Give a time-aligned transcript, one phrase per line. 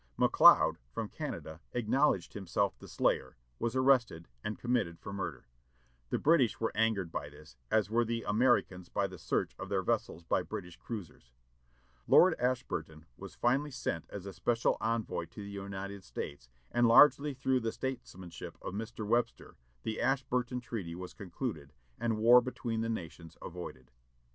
[0.17, 5.45] McLeod, from Canada, acknowledged himself the slayer, was arrested, and committed for murder.
[6.09, 9.83] The British were angered by this, as were the Americans by the search of their
[9.83, 11.31] vessels by British cruisers.
[12.07, 17.35] Lord Ashburton was finally sent as a special envoy to the United States, and largely
[17.35, 19.05] through the statesmanship of Mr.
[19.05, 23.91] Webster the Ashburton treaty was concluded, and war between the nations avoided.